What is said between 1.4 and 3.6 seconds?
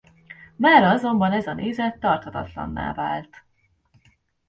a nézet tarthatatlanná vált.